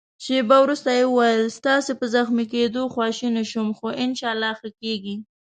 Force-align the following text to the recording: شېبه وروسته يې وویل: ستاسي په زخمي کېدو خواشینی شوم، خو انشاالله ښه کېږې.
شېبه 0.23 0.57
وروسته 0.61 0.89
يې 0.97 1.03
وویل: 1.07 1.43
ستاسي 1.57 1.93
په 1.99 2.05
زخمي 2.15 2.45
کېدو 2.53 2.83
خواشینی 2.93 3.43
شوم، 3.51 3.69
خو 3.77 3.87
انشاالله 4.03 4.51
ښه 4.59 4.69
کېږې. 4.81 5.15